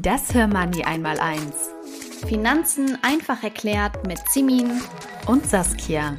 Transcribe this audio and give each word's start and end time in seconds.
Das 0.00 0.32
Hörmoney 0.32 0.84
einmal 0.84 1.18
eins. 1.18 1.70
Finanzen 2.28 2.96
einfach 3.02 3.42
erklärt 3.42 4.06
mit 4.06 4.20
Simin 4.30 4.80
und 5.26 5.44
Saskia. 5.44 6.16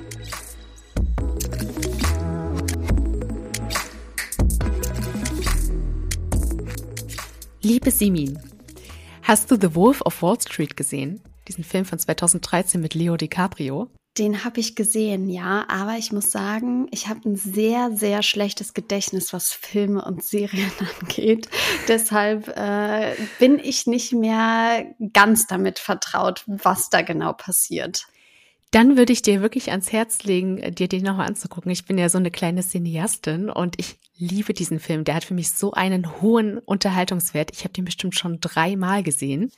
Liebe 7.62 7.90
Simin, 7.92 8.38
hast 9.22 9.50
du 9.50 9.56
The 9.56 9.74
Wolf 9.76 10.02
of 10.02 10.22
Wall 10.22 10.42
Street 10.42 10.76
gesehen? 10.76 11.22
Diesen 11.48 11.64
Film 11.64 11.86
von 11.86 12.00
2013 12.00 12.82
mit 12.82 12.96
Leo 12.96 13.16
DiCaprio? 13.16 13.90
Den 14.20 14.44
habe 14.44 14.60
ich 14.60 14.76
gesehen, 14.76 15.30
ja, 15.30 15.66
aber 15.70 15.98
ich 15.98 16.12
muss 16.12 16.30
sagen, 16.30 16.88
ich 16.92 17.08
habe 17.08 17.22
ein 17.30 17.38
sehr, 17.38 17.96
sehr 17.96 18.22
schlechtes 18.22 18.74
Gedächtnis, 18.74 19.32
was 19.32 19.54
Filme 19.54 20.04
und 20.04 20.26
Serien 20.26 20.72
angeht. 21.02 21.48
Deshalb 21.88 22.50
äh, 22.50 23.16
bin 23.40 23.60
ich 23.60 23.88
nicht 23.88 24.12
mehr 24.12 24.86
ganz 25.14 25.48
damit 25.48 25.80
vertraut, 25.80 26.44
was 26.48 26.90
da 26.90 27.02
genau 27.02 27.32
passiert. 27.32 28.08
Dann 28.72 28.98
würde 28.98 29.14
ich 29.14 29.22
dir 29.22 29.42
wirklich 29.42 29.72
ans 29.72 29.94
Herz 29.94 30.24
legen, 30.24 30.76
dir 30.76 30.90
den 30.90 31.04
nochmal 31.04 31.28
anzugucken. 31.28 31.72
Ich 31.72 31.86
bin 31.86 31.98
ja 31.98 32.10
so 32.10 32.18
eine 32.18 32.30
kleine 32.30 32.62
Cineastin 32.62 33.50
und 33.50 33.80
ich 33.80 33.96
liebe 34.18 34.54
diesen 34.54 34.82
Film. 34.82 35.06
Der 35.06 35.16
hat 35.16 35.24
für 35.24 35.34
mich 35.34 35.52
so 35.52 35.72
einen 35.72 36.22
hohen 36.22 36.58
Unterhaltungswert. 36.60 37.52
Ich 37.54 37.64
habe 37.64 37.74
den 37.74 37.86
bestimmt 37.86 38.16
schon 38.16 38.42
dreimal 38.42 39.02
gesehen. 39.02 39.50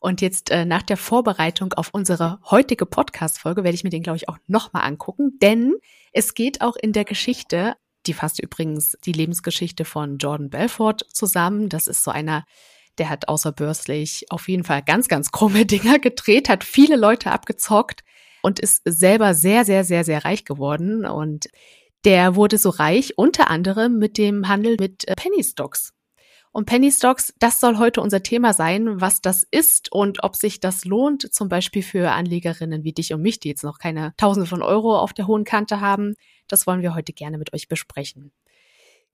Und 0.00 0.20
jetzt 0.20 0.50
äh, 0.50 0.64
nach 0.64 0.82
der 0.82 0.96
Vorbereitung 0.96 1.72
auf 1.72 1.90
unsere 1.92 2.38
heutige 2.50 2.86
Podcast-Folge 2.86 3.64
werde 3.64 3.74
ich 3.74 3.84
mir 3.84 3.90
den, 3.90 4.02
glaube 4.02 4.16
ich, 4.16 4.28
auch 4.28 4.38
nochmal 4.46 4.84
angucken, 4.84 5.38
denn 5.42 5.74
es 6.12 6.34
geht 6.34 6.60
auch 6.60 6.76
in 6.76 6.92
der 6.92 7.04
Geschichte, 7.04 7.74
die 8.06 8.14
fasst 8.14 8.40
übrigens 8.40 8.96
die 9.04 9.12
Lebensgeschichte 9.12 9.84
von 9.84 10.18
Jordan 10.18 10.50
Belfort 10.50 11.04
zusammen. 11.12 11.68
Das 11.68 11.88
ist 11.88 12.04
so 12.04 12.10
einer, 12.10 12.44
der 12.98 13.10
hat 13.10 13.28
außerbörslich 13.28 14.26
auf 14.30 14.48
jeden 14.48 14.64
Fall 14.64 14.82
ganz, 14.82 15.08
ganz 15.08 15.32
krumme 15.32 15.66
Dinger 15.66 15.98
gedreht, 15.98 16.48
hat 16.48 16.64
viele 16.64 16.96
Leute 16.96 17.32
abgezockt 17.32 18.04
und 18.42 18.60
ist 18.60 18.82
selber 18.84 19.34
sehr, 19.34 19.64
sehr, 19.64 19.84
sehr, 19.84 20.04
sehr 20.04 20.24
reich 20.24 20.44
geworden. 20.44 21.04
Und 21.04 21.48
der 22.04 22.36
wurde 22.36 22.58
so 22.58 22.70
reich 22.70 23.18
unter 23.18 23.50
anderem 23.50 23.98
mit 23.98 24.16
dem 24.16 24.48
Handel 24.48 24.76
mit 24.78 25.06
äh, 25.08 25.16
Penny 25.16 25.42
Stocks. 25.42 25.92
Und 26.52 26.66
Penny 26.66 26.90
Stocks, 26.90 27.34
das 27.38 27.60
soll 27.60 27.78
heute 27.78 28.00
unser 28.00 28.22
Thema 28.22 28.52
sein, 28.52 29.00
was 29.00 29.20
das 29.20 29.46
ist 29.50 29.92
und 29.92 30.24
ob 30.24 30.36
sich 30.36 30.60
das 30.60 30.84
lohnt, 30.84 31.32
zum 31.32 31.48
Beispiel 31.48 31.82
für 31.82 32.12
Anlegerinnen 32.12 32.84
wie 32.84 32.92
dich 32.92 33.12
und 33.12 33.22
mich, 33.22 33.38
die 33.40 33.48
jetzt 33.48 33.64
noch 33.64 33.78
keine 33.78 34.14
Tausende 34.16 34.48
von 34.48 34.62
Euro 34.62 34.98
auf 34.98 35.12
der 35.12 35.26
hohen 35.26 35.44
Kante 35.44 35.80
haben. 35.80 36.14
Das 36.48 36.66
wollen 36.66 36.82
wir 36.82 36.94
heute 36.94 37.12
gerne 37.12 37.38
mit 37.38 37.52
euch 37.52 37.68
besprechen. 37.68 38.32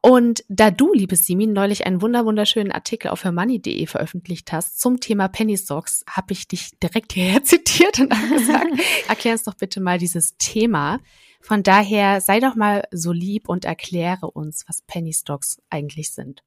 Und 0.07 0.45
da 0.49 0.71
du, 0.71 0.93
liebe 0.93 1.17
Simin, 1.17 1.55
neulich 1.55 1.87
einen 1.87 2.03
wunderschönen 2.03 2.73
Artikel 2.73 3.09
auf 3.09 3.25
hermoney.de 3.25 3.87
veröffentlicht 3.87 4.53
hast 4.53 4.79
zum 4.79 5.01
Thema 5.01 5.29
Penny 5.29 5.57
Stocks, 5.57 6.05
habe 6.07 6.35
ich 6.35 6.47
dich 6.47 6.79
direkt 6.79 7.15
hierher 7.15 7.43
zitiert 7.43 7.99
und 8.01 8.11
gesagt, 8.11 8.67
erklär 9.09 9.33
uns 9.33 9.45
doch 9.45 9.55
bitte 9.55 9.81
mal 9.81 9.97
dieses 9.97 10.37
Thema. 10.37 11.01
Von 11.41 11.63
daher 11.63 12.21
sei 12.21 12.39
doch 12.39 12.55
mal 12.55 12.87
so 12.91 13.13
lieb 13.13 13.49
und 13.49 13.65
erkläre 13.65 14.31
uns, 14.31 14.69
was 14.69 14.83
Penny 14.83 15.15
Stocks 15.15 15.63
eigentlich 15.71 16.13
sind. 16.13 16.43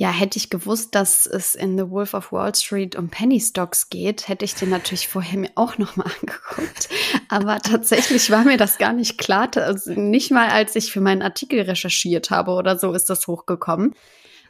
Ja, 0.00 0.10
hätte 0.10 0.38
ich 0.38 0.48
gewusst, 0.48 0.94
dass 0.94 1.26
es 1.26 1.54
in 1.54 1.76
The 1.76 1.90
Wolf 1.90 2.14
of 2.14 2.32
Wall 2.32 2.54
Street 2.54 2.96
um 2.96 3.10
Penny 3.10 3.38
Stocks 3.38 3.90
geht, 3.90 4.28
hätte 4.28 4.46
ich 4.46 4.54
den 4.54 4.70
natürlich 4.70 5.08
vorher 5.08 5.38
mir 5.38 5.50
auch 5.56 5.76
nochmal 5.76 6.06
angeguckt. 6.22 6.88
Aber 7.28 7.58
tatsächlich 7.58 8.30
war 8.30 8.44
mir 8.44 8.56
das 8.56 8.78
gar 8.78 8.94
nicht 8.94 9.18
klar. 9.18 9.50
Also 9.56 9.92
nicht 9.92 10.30
mal, 10.30 10.48
als 10.48 10.74
ich 10.74 10.90
für 10.90 11.02
meinen 11.02 11.20
Artikel 11.20 11.60
recherchiert 11.60 12.30
habe 12.30 12.52
oder 12.52 12.78
so, 12.78 12.94
ist 12.94 13.10
das 13.10 13.26
hochgekommen. 13.26 13.94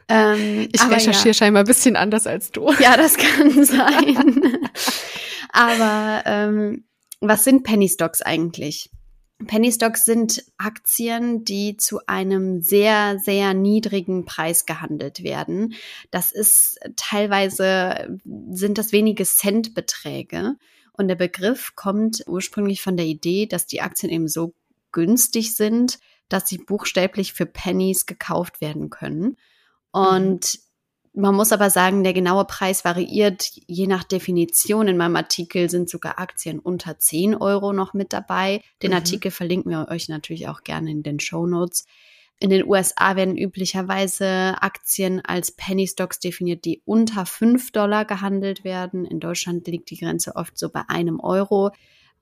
Ähm, 0.07 0.69
ich 0.71 0.89
recherchiere 0.89 1.27
ja. 1.27 1.33
scheinbar 1.33 1.63
ein 1.63 1.67
bisschen 1.67 1.97
anders 1.97 2.27
als 2.27 2.51
du. 2.51 2.71
Ja, 2.79 2.95
das 2.95 3.17
kann 3.17 3.65
sein. 3.65 4.57
aber 5.51 6.23
ähm, 6.27 6.85
was 7.19 7.43
sind 7.43 7.63
Penny 7.63 7.89
Stocks 7.89 8.21
eigentlich? 8.21 8.89
Penny 9.47 9.71
Stocks 9.71 10.05
sind 10.05 10.43
Aktien, 10.57 11.43
die 11.43 11.77
zu 11.77 11.99
einem 12.07 12.61
sehr, 12.61 13.19
sehr 13.19 13.53
niedrigen 13.53 14.25
Preis 14.25 14.65
gehandelt 14.65 15.23
werden. 15.23 15.73
Das 16.11 16.31
ist 16.31 16.79
teilweise 16.95 18.19
sind 18.51 18.77
das 18.77 18.91
wenige 18.91 19.25
Centbeträge. 19.25 20.55
Und 20.93 21.07
der 21.07 21.15
Begriff 21.15 21.75
kommt 21.75 22.23
ursprünglich 22.27 22.81
von 22.81 22.97
der 22.97 23.05
Idee, 23.05 23.45
dass 23.45 23.65
die 23.65 23.81
Aktien 23.81 24.11
eben 24.11 24.27
so 24.27 24.53
günstig 24.91 25.55
sind, 25.55 25.99
dass 26.29 26.47
sie 26.47 26.57
buchstäblich 26.57 27.33
für 27.33 27.45
Pennies 27.45 28.05
gekauft 28.05 28.61
werden 28.61 28.89
können. 28.89 29.37
Und 29.91 30.53
mhm. 30.53 30.59
Man 31.13 31.35
muss 31.35 31.51
aber 31.51 31.69
sagen, 31.69 32.03
der 32.03 32.13
genaue 32.13 32.45
Preis 32.45 32.85
variiert 32.85 33.51
je 33.67 33.85
nach 33.85 34.05
Definition. 34.05 34.87
In 34.87 34.95
meinem 34.95 35.17
Artikel 35.17 35.69
sind 35.69 35.89
sogar 35.89 36.19
Aktien 36.19 36.57
unter 36.59 36.99
10 36.99 37.35
Euro 37.35 37.73
noch 37.73 37.93
mit 37.93 38.13
dabei. 38.13 38.61
Den 38.81 38.91
mhm. 38.91 38.97
Artikel 38.97 39.29
verlinken 39.29 39.71
wir 39.71 39.89
euch 39.89 40.07
natürlich 40.07 40.47
auch 40.47 40.63
gerne 40.63 40.89
in 40.89 41.03
den 41.03 41.19
Show 41.19 41.45
Notes. 41.45 41.85
In 42.39 42.49
den 42.49 42.65
USA 42.65 43.15
werden 43.17 43.37
üblicherweise 43.37 44.55
Aktien 44.61 45.21
als 45.23 45.51
Penny 45.51 45.85
Stocks 45.85 46.19
definiert, 46.19 46.63
die 46.65 46.81
unter 46.85 47.25
5 47.25 47.71
Dollar 47.71 48.05
gehandelt 48.05 48.63
werden. 48.63 49.05
In 49.05 49.19
Deutschland 49.19 49.67
liegt 49.67 49.91
die 49.91 49.97
Grenze 49.97 50.35
oft 50.35 50.57
so 50.57 50.69
bei 50.69 50.83
einem 50.87 51.19
Euro. 51.19 51.71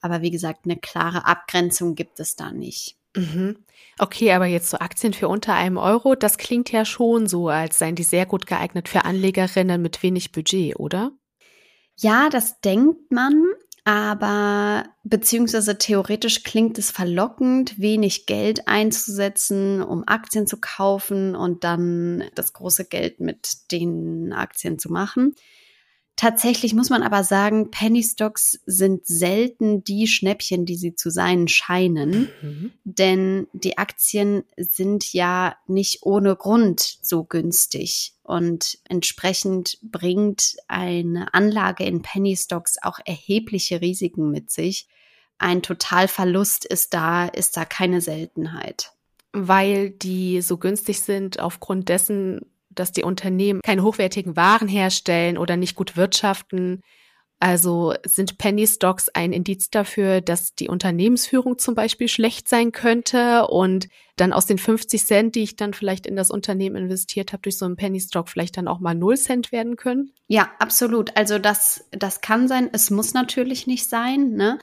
Aber 0.01 0.21
wie 0.21 0.31
gesagt, 0.31 0.65
eine 0.65 0.77
klare 0.77 1.25
Abgrenzung 1.25 1.93
gibt 1.93 2.19
es 2.19 2.35
da 2.35 2.51
nicht. 2.51 2.98
Mhm. 3.15 3.57
Okay, 3.97 4.31
aber 4.31 4.45
jetzt 4.45 4.69
so 4.69 4.77
Aktien 4.77 5.13
für 5.13 5.27
unter 5.27 5.53
einem 5.53 5.77
Euro, 5.77 6.15
das 6.15 6.37
klingt 6.37 6.71
ja 6.71 6.85
schon 6.85 7.27
so, 7.27 7.49
als 7.49 7.79
seien 7.79 7.95
die 7.95 8.03
sehr 8.03 8.25
gut 8.25 8.45
geeignet 8.45 8.87
für 8.87 9.05
Anlegerinnen 9.05 9.81
mit 9.81 10.01
wenig 10.03 10.31
Budget, 10.31 10.79
oder? 10.79 11.11
Ja, 11.95 12.29
das 12.29 12.61
denkt 12.61 13.11
man, 13.11 13.45
aber 13.83 14.85
beziehungsweise 15.03 15.77
theoretisch 15.77 16.43
klingt 16.43 16.77
es 16.77 16.91
verlockend, 16.91 17.79
wenig 17.79 18.25
Geld 18.25 18.67
einzusetzen, 18.67 19.81
um 19.81 20.03
Aktien 20.07 20.47
zu 20.47 20.61
kaufen 20.61 21.35
und 21.35 21.63
dann 21.63 22.23
das 22.35 22.53
große 22.53 22.85
Geld 22.85 23.19
mit 23.19 23.71
den 23.71 24.31
Aktien 24.31 24.79
zu 24.79 24.91
machen. 24.91 25.35
Tatsächlich 26.19 26.73
muss 26.73 26.89
man 26.89 27.01
aber 27.01 27.23
sagen, 27.23 27.71
Penny 27.71 28.03
Stocks 28.03 28.59
sind 28.65 29.07
selten 29.07 29.85
die 29.85 30.05
Schnäppchen, 30.05 30.65
die 30.65 30.75
sie 30.75 30.93
zu 30.93 31.09
sein 31.09 31.47
scheinen. 31.47 32.27
Mhm. 32.41 32.71
Denn 32.83 33.47
die 33.53 33.77
Aktien 33.77 34.43
sind 34.57 35.13
ja 35.13 35.55
nicht 35.67 35.99
ohne 36.01 36.35
Grund 36.35 36.97
so 37.01 37.23
günstig. 37.23 38.15
Und 38.21 38.79
entsprechend 38.83 39.77
bringt 39.81 40.57
eine 40.67 41.33
Anlage 41.33 41.85
in 41.85 42.01
Penny 42.01 42.35
Stocks 42.35 42.75
auch 42.81 42.99
erhebliche 43.05 43.79
Risiken 43.79 44.29
mit 44.29 44.51
sich. 44.51 44.89
Ein 45.37 45.61
Totalverlust 45.61 46.65
ist 46.65 46.93
da, 46.93 47.27
ist 47.27 47.55
da 47.55 47.63
keine 47.63 48.01
Seltenheit. 48.01 48.91
Weil 49.31 49.91
die 49.91 50.41
so 50.41 50.57
günstig 50.57 50.99
sind 50.99 51.39
aufgrund 51.39 51.87
dessen, 51.87 52.41
dass 52.69 52.91
die 52.91 53.03
Unternehmen 53.03 53.61
keine 53.61 53.83
hochwertigen 53.83 54.35
Waren 54.35 54.67
herstellen 54.67 55.37
oder 55.37 55.57
nicht 55.57 55.75
gut 55.75 55.97
wirtschaften. 55.97 56.81
Also 57.41 57.93
sind 58.05 58.37
Penny 58.37 58.67
Stocks 58.67 59.07
ein 59.07 59.31
Indiz 59.31 59.69
dafür, 59.69 60.19
dass 60.19 60.55
die 60.55 60.67
Unternehmensführung 60.67 61.57
zum 61.57 61.73
Beispiel 61.73 62.09
schlecht 62.09 62.49
sein 62.49 62.73
könnte 62.73 63.47
und 63.47 63.87
dann 64.17 64.33
aus 64.33 64.45
den 64.45 64.57
50 64.57 65.05
Cent, 65.05 65.35
die 65.35 65.43
ich 65.43 65.55
dann 65.55 65.73
vielleicht 65.73 66.05
in 66.05 66.17
das 66.17 66.31
Unternehmen 66.31 66.75
investiert 66.75 67.31
habe, 67.31 67.41
durch 67.43 67.57
so 67.57 67.63
einen 67.63 67.77
Penny 67.77 68.01
Stock 68.01 68.27
vielleicht 68.27 68.57
dann 68.57 68.67
auch 68.67 68.81
mal 68.81 68.93
0 68.93 69.15
Cent 69.15 69.51
werden 69.53 69.77
können? 69.77 70.11
Ja, 70.27 70.49
absolut. 70.59 71.15
Also 71.15 71.39
das, 71.39 71.85
das 71.91 72.19
kann 72.19 72.49
sein. 72.49 72.69
Es 72.73 72.91
muss 72.91 73.13
natürlich 73.13 73.67
nicht 73.67 73.87
sein, 73.87 74.31
ne? 74.31 74.59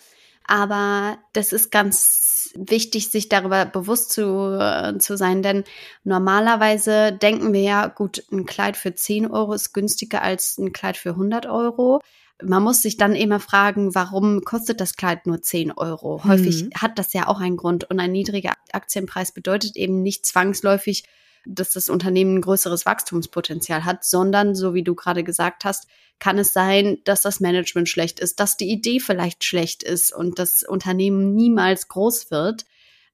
Aber 0.46 1.18
das 1.32 1.52
ist 1.52 1.70
ganz 1.70 2.35
wichtig, 2.54 3.10
sich 3.10 3.28
darüber 3.28 3.66
bewusst 3.66 4.12
zu, 4.12 4.58
äh, 4.60 4.98
zu 4.98 5.16
sein, 5.16 5.42
denn 5.42 5.64
normalerweise 6.04 7.12
denken 7.12 7.52
wir 7.52 7.62
ja, 7.62 7.86
gut, 7.86 8.24
ein 8.30 8.46
Kleid 8.46 8.76
für 8.76 8.94
10 8.94 9.30
Euro 9.30 9.52
ist 9.52 9.72
günstiger 9.72 10.22
als 10.22 10.58
ein 10.58 10.72
Kleid 10.72 10.96
für 10.96 11.10
100 11.10 11.46
Euro. 11.46 12.00
Man 12.42 12.62
muss 12.62 12.82
sich 12.82 12.96
dann 12.96 13.14
immer 13.14 13.40
fragen, 13.40 13.94
warum 13.94 14.42
kostet 14.42 14.80
das 14.80 14.96
Kleid 14.96 15.26
nur 15.26 15.40
10 15.40 15.72
Euro? 15.72 16.22
Häufig 16.24 16.64
mhm. 16.64 16.70
hat 16.76 16.98
das 16.98 17.12
ja 17.12 17.28
auch 17.28 17.40
einen 17.40 17.56
Grund 17.56 17.88
und 17.90 17.98
ein 17.98 18.12
niedriger 18.12 18.52
Aktienpreis 18.72 19.32
bedeutet 19.32 19.76
eben 19.76 20.02
nicht 20.02 20.26
zwangsläufig, 20.26 21.04
dass 21.46 21.72
das 21.72 21.88
Unternehmen 21.88 22.36
ein 22.36 22.42
größeres 22.42 22.86
Wachstumspotenzial 22.86 23.84
hat, 23.84 24.04
sondern, 24.04 24.54
so 24.54 24.74
wie 24.74 24.82
du 24.82 24.94
gerade 24.94 25.24
gesagt 25.24 25.64
hast, 25.64 25.86
kann 26.18 26.38
es 26.38 26.52
sein, 26.52 26.98
dass 27.04 27.22
das 27.22 27.40
Management 27.40 27.88
schlecht 27.88 28.20
ist, 28.20 28.40
dass 28.40 28.56
die 28.56 28.70
Idee 28.70 29.00
vielleicht 29.00 29.44
schlecht 29.44 29.82
ist 29.82 30.14
und 30.14 30.38
das 30.38 30.62
Unternehmen 30.62 31.34
niemals 31.34 31.88
groß 31.88 32.30
wird. 32.30 32.64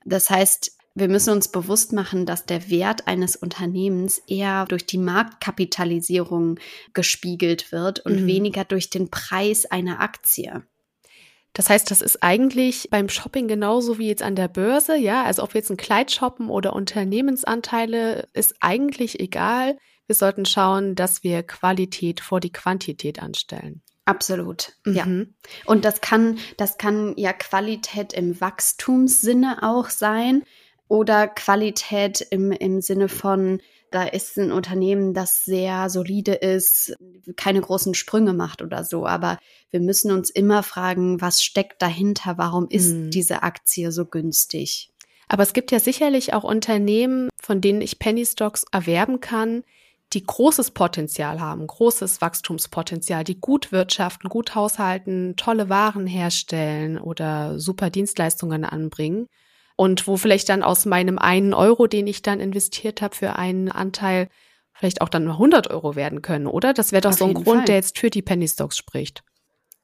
Das 0.05 0.31
heißt, 0.31 0.77
wir 0.95 1.09
müssen 1.09 1.31
uns 1.31 1.49
bewusst 1.49 1.93
machen, 1.93 2.27
dass 2.27 2.45
der 2.45 2.69
Wert 2.69 3.07
eines 3.09 3.35
Unternehmens 3.35 4.19
eher 4.27 4.67
durch 4.67 4.87
die 4.87 4.99
Marktkapitalisierung 4.99 6.59
gespiegelt 6.93 7.73
wird 7.73 8.01
und 8.01 8.23
mhm. 8.23 8.27
weniger 8.27 8.65
durch 8.65 8.91
den 8.91 9.11
Preis 9.11 9.65
einer 9.67 10.01
Aktie. 10.01 10.63
Das 11.53 11.69
heißt, 11.69 11.91
das 11.91 12.01
ist 12.01 12.23
eigentlich 12.23 12.89
beim 12.91 13.09
Shopping 13.09 13.47
genauso 13.47 13.99
wie 13.99 14.09
jetzt 14.09 14.23
an 14.23 14.37
der 14.37 14.49
Börse, 14.49 14.97
ja. 14.97 15.23
Also 15.25 15.43
ob 15.43 15.55
wir 15.55 15.61
jetzt 15.61 15.71
ein 15.71 15.77
Kleid 15.77 16.11
shoppen 16.11 16.49
oder 16.49 16.73
Unternehmensanteile, 16.73 18.29
ist 18.33 18.55
eigentlich 18.61 19.21
egal. 19.21 19.77
Wir 20.07 20.15
sollten 20.15 20.47
schauen, 20.47 20.95
dass 20.95 21.23
wir 21.23 21.43
Qualität 21.43 22.21
vor 22.21 22.41
die 22.41 22.53
Quantität 22.53 23.23
anstellen. 23.23 23.83
Absolut, 24.05 24.73
mhm. 24.85 24.95
ja. 24.95 25.07
Und 25.67 25.85
das 25.85 26.01
kann, 26.01 26.39
das 26.57 26.79
kann 26.79 27.15
ja 27.17 27.33
Qualität 27.33 28.13
im 28.15 28.41
Wachstumssinne 28.41 29.63
auch 29.63 29.91
sein 29.91 30.43
oder 30.89 31.29
Qualität 31.29 32.21
im, 32.31 32.51
im 32.51 32.81
Sinne 32.81 33.09
von, 33.09 33.61
da 33.93 34.05
ist 34.05 34.37
ein 34.39 34.51
Unternehmen, 34.51 35.15
das 35.15 35.45
sehr 35.45 35.89
solide 35.89 36.33
ist, 36.33 36.97
keine 37.37 37.61
großen 37.61 37.95
Sprünge 37.95 38.33
macht 38.33 38.63
oder 38.63 38.85
so. 38.85 39.07
Aber 39.07 39.39
wir 39.71 39.81
müssen 39.81 40.11
uns 40.11 40.31
immer 40.31 40.63
fragen, 40.63 41.21
was 41.21 41.43
steckt 41.43 41.81
dahinter? 41.81 42.39
Warum 42.39 42.69
ist 42.69 42.93
mhm. 42.93 43.11
diese 43.11 43.43
Aktie 43.43 43.93
so 43.93 44.05
günstig? 44.07 44.91
Aber 45.29 45.43
es 45.43 45.53
gibt 45.53 45.71
ja 45.71 45.81
sicherlich 45.81 46.35
auch 46.35 46.45
Unternehmen, 46.45 47.29
von 47.41 47.61
denen 47.61 47.81
ich 47.81 47.99
Penny 47.99 48.27
Stocks 48.27 48.65
erwerben 48.73 49.21
kann, 49.21 49.63
die 50.13 50.25
großes 50.25 50.73
Potenzial 50.73 51.41
haben, 51.41 51.67
großes 51.67 52.21
Wachstumspotenzial, 52.21 53.25
die 53.25 53.41
gut 53.41 53.73
wirtschaften, 53.73 54.29
gut 54.29 54.55
haushalten, 54.55 55.35
tolle 55.37 55.69
Waren 55.69 56.07
herstellen 56.07 56.99
oder 56.99 57.59
super 57.59 57.89
Dienstleistungen 57.89 58.65
anbringen 58.65 59.29
und 59.83 60.07
wo 60.07 60.17
vielleicht 60.17 60.49
dann 60.49 60.63
aus 60.63 60.87
meinem 60.87 61.19
einen 61.19 61.55
Euro, 61.55 61.89
den 61.89 62.07
ich 62.07 62.23
dann 62.23 62.39
investiert 62.39 63.03
habe 63.03 63.17
für 63.17 63.35
einen 63.35 63.69
Anteil, 63.69 64.29
vielleicht 64.73 65.01
auch 65.01 65.09
dann 65.09 65.27
100 65.29 65.71
Euro 65.71 65.97
werden 65.97 66.23
können, 66.23 66.47
oder? 66.47 66.73
Das 66.73 66.93
wäre 66.93 67.01
doch 67.01 67.11
Auf 67.11 67.19
so 67.19 67.25
ein 67.25 67.35
Grund, 67.35 67.47
Fall. 67.47 67.65
der 67.65 67.75
jetzt 67.75 67.99
für 67.99 68.09
die 68.09 68.23
Penny 68.23 68.47
Stocks 68.47 68.77
spricht. 68.77 69.25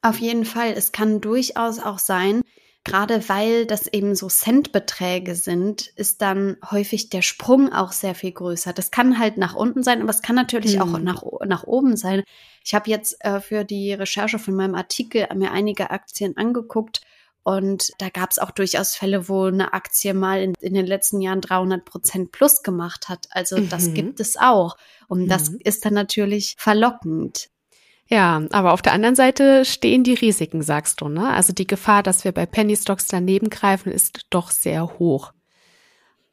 Auf 0.00 0.21
jeden 0.21 0.45
Fall. 0.45 0.73
Es 0.77 0.93
kann 0.93 1.21
durchaus 1.21 1.81
auch 1.81 1.99
sein, 1.99 2.43
gerade 2.85 3.29
weil 3.29 3.67
das 3.67 3.89
eben 3.89 4.15
so 4.15 4.29
Centbeträge 4.29 5.35
sind, 5.35 5.89
ist 5.97 6.23
dann 6.23 6.59
häufig 6.71 7.11
der 7.11 7.23
Sprung 7.23 7.73
auch 7.73 7.91
sehr 7.91 8.15
viel 8.15 8.31
größer. 8.31 8.73
Das 8.73 8.93
kann 8.93 9.19
halt 9.19 9.37
nach 9.37 9.56
unten 9.56 9.83
sein, 9.83 10.00
aber 10.00 10.11
es 10.11 10.23
kann 10.23 10.37
natürlich 10.37 10.75
hm. 10.75 10.83
auch 10.83 10.99
nach, 11.00 11.25
nach 11.45 11.65
oben 11.65 11.97
sein. 11.97 12.23
Ich 12.65 12.73
habe 12.73 12.89
jetzt 12.89 13.17
äh, 13.25 13.41
für 13.41 13.65
die 13.65 13.95
Recherche 13.95 14.39
von 14.39 14.55
meinem 14.55 14.77
Artikel 14.77 15.27
mir 15.35 15.50
einige 15.50 15.91
Aktien 15.91 16.37
angeguckt 16.37 17.00
und 17.49 17.93
da 17.97 18.11
gab 18.11 18.31
es 18.31 18.39
auch 18.39 18.50
durchaus 18.50 18.95
Fälle, 18.95 19.27
wo 19.31 19.45
eine 19.45 19.73
Aktie 19.73 20.12
mal 20.12 20.43
in, 20.43 20.53
in 20.61 20.75
den 20.75 20.87
letzten 20.87 21.23
Jahren 21.23 21.41
300 21.41 21.83
Prozent 21.83 22.31
plus 22.31 22.62
gemacht 22.62 23.09
hat. 23.09 23.27
Also 23.31 23.56
mhm. 23.56 23.71
das 23.71 23.95
gibt 23.95 24.21
es 24.21 24.37
auch. 24.37 24.77
Und 25.06 25.23
mhm. 25.23 25.29
das 25.29 25.49
ist 25.65 25.87
dann 25.87 25.95
natürlich 25.95 26.56
verlockend. 26.59 27.49
Ja, 28.06 28.43
aber 28.50 28.75
auf 28.75 28.83
der 28.83 28.93
anderen 28.93 29.15
Seite 29.15 29.65
stehen 29.65 30.05
die 30.05 30.12
Risiken, 30.12 30.61
sagst 30.61 31.00
du, 31.00 31.09
ne? 31.09 31.31
Also 31.31 31.55
die 31.55 31.67
Gefahr, 31.67 32.03
dass 32.03 32.25
wir 32.25 32.33
bei 32.33 32.45
Penny 32.45 32.77
Stocks 32.77 33.06
daneben 33.06 33.49
greifen, 33.49 33.93
ist 33.93 34.27
doch 34.29 34.50
sehr 34.50 34.99
hoch. 34.99 35.33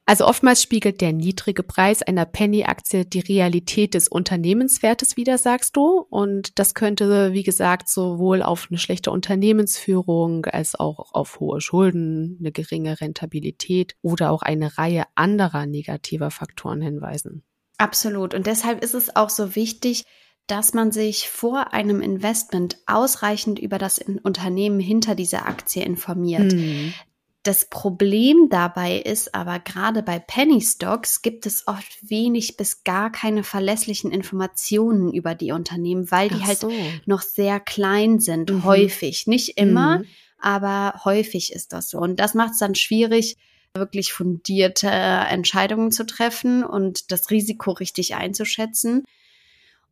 Also 0.07 0.27
oftmals 0.27 0.61
spiegelt 0.61 1.01
der 1.01 1.13
niedrige 1.13 1.63
Preis 1.63 2.03
einer 2.03 2.25
Penny-Aktie 2.25 3.05
die 3.05 3.21
Realität 3.21 3.95
des 3.95 4.07
Unternehmenswertes 4.07 5.17
wider, 5.17 5.39
sagst 5.39 5.75
du. 5.75 6.05
Und 6.09 6.59
das 6.59 6.75
könnte, 6.75 7.33
wie 7.33 7.41
gesagt, 7.41 7.89
sowohl 7.89 8.43
auf 8.43 8.67
eine 8.69 8.77
schlechte 8.77 9.09
Unternehmensführung 9.09 10.45
als 10.45 10.75
auch 10.75 11.13
auf 11.13 11.39
hohe 11.39 11.59
Schulden, 11.59 12.37
eine 12.39 12.51
geringe 12.51 13.01
Rentabilität 13.01 13.95
oder 14.03 14.29
auch 14.29 14.43
eine 14.43 14.77
Reihe 14.77 15.05
anderer 15.15 15.65
negativer 15.65 16.29
Faktoren 16.29 16.81
hinweisen. 16.81 17.43
Absolut. 17.79 18.35
Und 18.35 18.45
deshalb 18.45 18.83
ist 18.83 18.93
es 18.93 19.15
auch 19.15 19.31
so 19.31 19.55
wichtig, 19.55 20.05
dass 20.45 20.75
man 20.75 20.91
sich 20.91 21.29
vor 21.29 21.73
einem 21.73 22.01
Investment 22.01 22.77
ausreichend 22.85 23.57
über 23.57 23.79
das 23.79 23.99
Unternehmen 24.21 24.79
hinter 24.79 25.15
dieser 25.15 25.47
Aktie 25.47 25.83
informiert. 25.83 26.53
Mhm. 26.53 26.93
Das 27.45 27.65
Problem 27.65 28.49
dabei 28.49 28.97
ist 28.97 29.35
aber 29.35 29.59
gerade 29.59 30.01
bei 30.01 30.17
Penny 30.17 30.61
Stocks 30.61 31.21
gibt 31.21 31.45
es 31.45 31.67
oft 31.67 32.09
wenig 32.09 32.57
bis 32.57 32.83
gar 32.83 33.11
keine 33.11 33.43
verlässlichen 33.43 34.09
Informationen 34.09 35.13
über 35.13 35.35
die 35.35 35.51
Unternehmen, 35.51 36.09
weil 36.09 36.29
die 36.29 36.43
halt 36.43 36.57
so. 36.57 36.71
halt 36.71 37.07
noch 37.07 37.21
sehr 37.21 37.59
klein 37.59 38.19
sind, 38.19 38.49
mhm. 38.49 38.63
häufig. 38.63 39.27
Nicht 39.27 39.59
immer, 39.59 39.99
mhm. 39.99 40.05
aber 40.39 41.01
häufig 41.05 41.53
ist 41.53 41.71
das 41.71 41.91
so. 41.91 41.99
Und 41.99 42.19
das 42.19 42.33
macht 42.33 42.53
es 42.53 42.57
dann 42.57 42.73
schwierig, 42.73 43.37
wirklich 43.75 44.11
fundierte 44.11 44.89
Entscheidungen 44.89 45.91
zu 45.91 46.07
treffen 46.07 46.63
und 46.63 47.11
das 47.11 47.29
Risiko 47.29 47.73
richtig 47.73 48.15
einzuschätzen. 48.15 49.03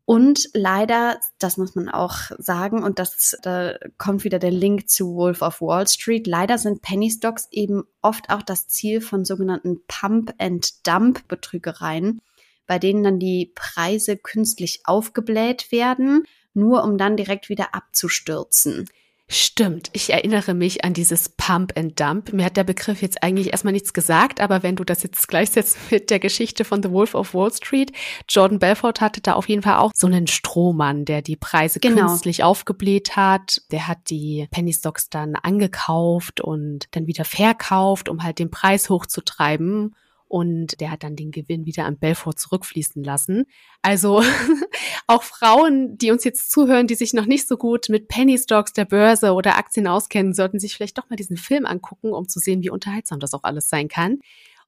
Und 0.06 0.50
leider, 0.54 1.18
das 1.40 1.56
muss 1.56 1.76
man 1.76 1.88
auch 1.88 2.18
sagen, 2.38 2.84
und 2.84 3.00
das 3.00 3.38
da 3.42 3.76
kommt 3.98 4.26
wieder 4.26 4.38
der 4.38 4.52
Link 4.52 4.90
zu 4.90 5.16
Wolf 5.16 5.42
of 5.42 5.62
Wall 5.62 5.88
Street, 5.88 6.28
leider 6.28 6.58
sind 6.58 6.82
Penny 6.82 7.10
Stocks 7.10 7.48
eben 7.52 7.84
oft 8.02 8.30
auch 8.30 8.42
das 8.42 8.68
Ziel 8.68 9.00
von 9.00 9.24
sogenannten 9.24 9.80
Pump-and-Dump-Betrügereien, 9.88 12.20
bei 12.68 12.80
denen 12.80 13.04
dann 13.04 13.20
die 13.20 13.54
Preise 13.56 14.18
künstlich 14.18 14.82
aufgebläht 14.84 15.72
werden, 15.72 16.26
nur 16.54 16.84
um 16.84 16.98
dann 16.98 17.16
direkt 17.16 17.48
wieder 17.48 17.74
abzustürzen. 17.74 18.90
Stimmt, 19.30 19.90
ich 19.94 20.12
erinnere 20.12 20.54
mich 20.54 20.84
an 20.84 20.94
dieses 20.94 21.30
Pump 21.30 21.74
and 21.78 22.00
Dump. 22.00 22.34
Mir 22.34 22.46
hat 22.46 22.58
der 22.58 22.66
Begriff 22.66 23.02
jetzt 23.02 23.24
eigentlich 23.24 23.52
erstmal 23.52 23.72
nichts 23.72 23.94
gesagt, 23.94 24.42
aber 24.42 24.64
wenn 24.64 24.76
du 24.76 24.84
das 24.84 25.02
jetzt 25.02 25.28
gleichsetzt 25.28 25.78
mit 25.92 26.10
der 26.10 26.20
Geschichte 26.20 26.66
von 26.66 26.84
The 26.84 26.92
Wolf 26.92 27.16
of 27.16 27.34
Wall 27.34 27.52
Street, 27.52 27.92
Jordan 28.30 28.60
Belfort 28.60 29.00
hatte 29.00 29.22
da 29.22 29.34
auf 29.34 29.48
jeden 29.48 29.62
Fall 29.62 29.78
auch 29.78 29.92
so 29.96 30.08
einen 30.08 30.28
Strohmann, 30.28 31.06
der 31.06 31.22
die 31.22 31.38
Preise 31.38 31.80
genau. 31.80 32.08
künstlich 32.08 32.44
aufgebläht 32.44 33.16
hat. 33.16 33.62
Der 33.72 33.88
hat 33.88 34.10
die 34.10 34.48
Penny 34.52 34.74
Stocks 34.74 35.10
dann 35.10 35.36
angekauft 35.36 36.42
und 36.42 36.88
dann 36.92 37.08
wieder 37.08 37.26
verkauft, 37.26 38.10
um 38.10 38.24
halt 38.24 38.40
den 38.40 38.52
Preis 38.52 38.90
hochzutreiben 38.90 39.96
und 40.34 40.82
der 40.82 40.90
hat 40.90 41.04
dann 41.04 41.16
den 41.16 41.30
Gewinn 41.30 41.68
wieder 41.68 41.86
an 41.86 42.00
Belfort 42.00 42.40
zurückfließen 42.40 43.04
lassen. 43.04 43.46
Also 43.84 44.24
auch 45.08 45.22
Frauen, 45.22 45.96
die 46.00 46.10
uns 46.10 46.24
jetzt 46.24 46.50
zuhören, 46.50 46.88
die 46.88 46.96
sich 46.96 47.14
noch 47.14 47.28
nicht 47.28 47.48
so 47.48 47.56
gut 47.56 47.88
mit 47.90 48.08
Penny 48.08 48.40
Stocks 48.40 48.74
der 48.74 48.86
Börse 48.86 49.34
oder 49.34 49.60
Aktien 49.60 49.86
auskennen, 49.86 50.34
sollten 50.34 50.58
sich 50.58 50.74
vielleicht 50.74 50.98
doch 50.98 51.08
mal 51.08 51.18
diesen 51.18 51.38
Film 51.38 51.68
angucken, 51.68 52.14
um 52.14 52.28
zu 52.28 52.40
sehen, 52.40 52.64
wie 52.64 52.72
unterhaltsam 52.72 53.20
das 53.20 53.36
auch 53.36 53.44
alles 53.44 53.70
sein 53.70 53.90
kann. 53.90 54.22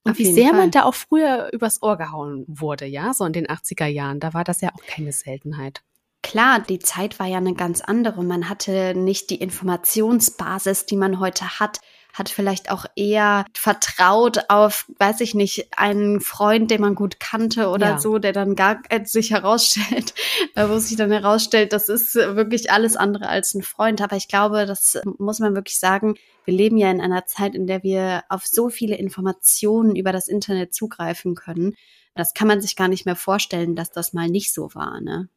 Und 0.04 0.12
Auf 0.12 0.18
wie 0.20 0.32
sehr 0.32 0.50
Fall. 0.50 0.60
man 0.60 0.70
da 0.70 0.84
auch 0.84 0.94
früher 0.94 1.50
übers 1.52 1.82
Ohr 1.82 1.98
gehauen 1.98 2.46
wurde, 2.48 2.86
ja, 2.86 3.16
so 3.16 3.26
in 3.26 3.34
den 3.34 3.48
80er 3.48 3.88
Jahren. 3.88 4.20
Da 4.20 4.36
war 4.36 4.44
das 4.44 4.62
ja 4.62 4.70
auch 4.70 4.86
keine 4.86 5.14
Seltenheit. 5.14 5.82
Klar, 6.22 6.60
die 6.60 6.78
Zeit 6.78 7.18
war 7.18 7.26
ja 7.26 7.38
eine 7.38 7.56
ganz 7.56 7.82
andere. 7.82 8.24
Man 8.24 8.50
hatte 8.50 8.94
nicht 8.94 9.32
die 9.32 9.42
Informationsbasis, 9.42 10.86
die 10.86 10.96
man 10.96 11.20
heute 11.20 11.60
hat 11.60 11.80
hat 12.16 12.30
vielleicht 12.30 12.72
auch 12.72 12.86
eher 12.96 13.46
vertraut 13.54 14.46
auf, 14.48 14.86
weiß 15.00 15.20
ich 15.20 15.36
nicht, 15.36 15.68
einen 15.78 16.22
Freund, 16.22 16.72
den 16.72 16.80
man 16.80 16.96
gut 16.96 17.20
kannte 17.20 17.68
oder 17.68 17.92
ja. 17.92 18.00
so, 18.00 18.20
der 18.20 18.32
dann 18.32 18.56
gar 18.56 18.82
äh, 18.90 19.04
sich 19.04 19.32
herausstellt, 19.32 20.14
äh, 20.56 20.68
wo 20.70 20.80
sich 20.80 20.96
dann 20.96 21.12
herausstellt, 21.12 21.74
das 21.74 21.90
ist 21.90 22.16
wirklich 22.16 22.72
alles 22.72 22.96
andere 22.96 23.28
als 23.28 23.54
ein 23.54 23.64
Freund. 23.64 24.02
Aber 24.02 24.16
ich 24.16 24.30
glaube, 24.30 24.66
das 24.66 24.98
muss 25.18 25.40
man 25.40 25.56
wirklich 25.56 25.78
sagen. 25.78 26.16
Wir 26.46 26.54
leben 26.54 26.78
ja 26.78 26.90
in 26.90 27.02
einer 27.02 27.26
Zeit, 27.26 27.54
in 27.54 27.68
der 27.68 27.84
wir 27.84 28.24
auf 28.30 28.46
so 28.46 28.70
viele 28.70 28.96
Informationen 28.96 29.96
über 29.98 30.14
das 30.14 30.30
Internet 30.30 30.74
zugreifen 30.74 31.36
können. 31.36 31.76
Das 32.14 32.34
kann 32.34 32.48
man 32.48 32.62
sich 32.62 32.78
gar 32.78 32.88
nicht 32.88 33.06
mehr 33.06 33.18
vorstellen, 33.18 33.76
dass 33.76 33.92
das 33.92 34.14
mal 34.14 34.30
nicht 34.30 34.54
so 34.54 34.74
war, 34.74 35.02
ne? 35.02 35.28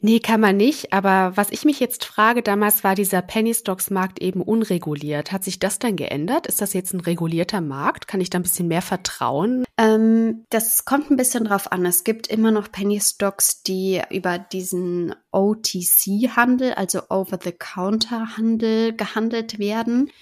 Nee, 0.00 0.20
kann 0.20 0.40
man 0.40 0.56
nicht. 0.56 0.92
Aber 0.92 1.36
was 1.36 1.50
ich 1.50 1.64
mich 1.64 1.80
jetzt 1.80 2.04
frage, 2.04 2.42
damals 2.42 2.84
war 2.84 2.94
dieser 2.94 3.20
Penny 3.20 3.52
Stocks 3.52 3.90
Markt 3.90 4.20
eben 4.20 4.42
unreguliert. 4.42 5.32
Hat 5.32 5.42
sich 5.42 5.58
das 5.58 5.80
dann 5.80 5.96
geändert? 5.96 6.46
Ist 6.46 6.60
das 6.60 6.72
jetzt 6.72 6.94
ein 6.94 7.00
regulierter 7.00 7.60
Markt? 7.60 8.06
Kann 8.06 8.20
ich 8.20 8.30
da 8.30 8.38
ein 8.38 8.44
bisschen 8.44 8.68
mehr 8.68 8.82
vertrauen? 8.82 9.64
Ähm, 9.76 10.44
das 10.50 10.84
kommt 10.84 11.10
ein 11.10 11.16
bisschen 11.16 11.46
drauf 11.46 11.72
an. 11.72 11.84
Es 11.84 12.04
gibt 12.04 12.28
immer 12.28 12.52
noch 12.52 12.70
Penny 12.70 13.00
Stocks, 13.00 13.62
die 13.64 14.00
über 14.10 14.38
diesen 14.38 15.16
OTC-Handel, 15.32 16.74
also 16.74 17.02
Over-the-Counter-Handel 17.08 18.94
gehandelt 18.94 19.58
werden 19.58 20.12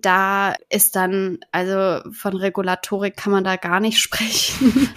da 0.00 0.54
ist 0.70 0.96
dann, 0.96 1.38
also 1.52 2.08
von 2.12 2.36
Regulatorik 2.36 3.16
kann 3.16 3.32
man 3.32 3.44
da 3.44 3.56
gar 3.56 3.80
nicht 3.80 3.98
sprechen. 4.00 4.88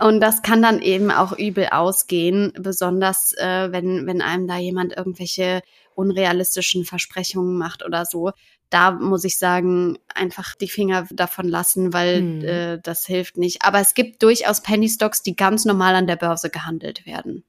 Und 0.00 0.20
das 0.20 0.42
kann 0.42 0.62
dann 0.62 0.80
eben 0.80 1.10
auch 1.10 1.32
übel 1.32 1.68
ausgehen, 1.70 2.52
besonders 2.58 3.32
äh, 3.36 3.72
wenn, 3.72 4.06
wenn 4.06 4.22
einem 4.22 4.46
da 4.46 4.56
jemand 4.56 4.96
irgendwelche 4.96 5.62
unrealistischen 5.94 6.84
Versprechungen 6.84 7.58
macht 7.58 7.84
oder 7.84 8.04
so. 8.04 8.30
Da 8.70 8.92
muss 8.92 9.24
ich 9.24 9.38
sagen, 9.38 9.98
einfach 10.14 10.54
die 10.54 10.68
Finger 10.68 11.06
davon 11.10 11.48
lassen, 11.48 11.92
weil 11.92 12.18
hm. 12.18 12.44
äh, 12.44 12.78
das 12.82 13.06
hilft 13.06 13.36
nicht. 13.36 13.62
Aber 13.62 13.80
es 13.80 13.94
gibt 13.94 14.22
durchaus 14.22 14.62
Penny 14.62 14.88
Stocks, 14.88 15.22
die 15.22 15.34
ganz 15.34 15.64
normal 15.64 15.94
an 15.94 16.06
der 16.06 16.16
Börse 16.16 16.50
gehandelt 16.50 17.06
werden. 17.06 17.44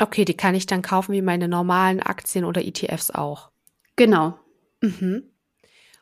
Okay, 0.00 0.24
die 0.24 0.36
kann 0.36 0.54
ich 0.54 0.66
dann 0.66 0.82
kaufen 0.82 1.12
wie 1.12 1.22
meine 1.22 1.46
normalen 1.46 2.00
Aktien 2.00 2.44
oder 2.44 2.64
ETFs 2.64 3.10
auch. 3.10 3.50
Genau. 3.96 4.38
Mhm. 4.80 5.31